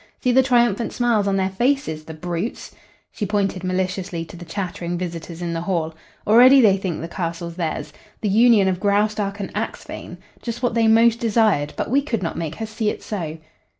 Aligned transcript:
See 0.19 0.31
the 0.31 0.41
triumphant 0.41 0.93
smiles 0.93 1.27
on 1.27 1.35
their 1.37 1.51
faces 1.51 2.05
the 2.05 2.15
brutes!" 2.15 2.73
She 3.11 3.23
pointed 3.27 3.63
maliciously 3.63 4.25
to 4.25 4.35
the 4.35 4.45
chattering 4.45 4.97
visitors 4.97 5.43
in 5.43 5.53
the 5.53 5.61
hall. 5.61 5.93
"Already 6.25 6.59
they 6.59 6.75
think 6.77 7.01
the 7.01 7.07
castle 7.07 7.51
theirs. 7.51 7.93
The 8.21 8.29
union 8.29 8.67
of 8.67 8.79
Graustark 8.79 9.39
and 9.39 9.51
Axphain! 9.53 10.17
Just 10.41 10.63
what 10.63 10.73
they 10.73 10.87
most 10.87 11.19
desired, 11.19 11.73
but 11.77 11.91
we 11.91 12.01
could 12.01 12.23
not 12.23 12.35
make 12.35 12.55
her 12.55 12.65
see 12.65 12.89
it 12.89 13.03
so." 13.03 13.37